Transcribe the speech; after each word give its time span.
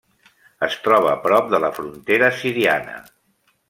Es 0.67 0.77
troba 0.85 1.13
prop 1.27 1.53
de 1.53 1.61
la 1.67 1.71
frontera 1.79 2.35
siriana. 2.43 3.01